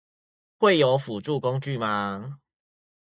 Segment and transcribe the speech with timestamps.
[0.57, 2.39] 會有輔助工具嗎